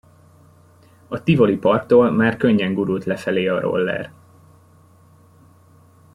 A 1.09 1.19
Tivoli 1.23 1.57
parktól 1.57 2.11
már 2.11 2.37
könnyen 2.37 2.73
gurult 2.73 3.05
lefelé 3.05 3.47
a 3.47 3.59
roller. 3.59 4.13